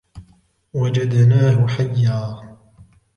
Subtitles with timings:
[0.73, 2.41] وجدناه حيا.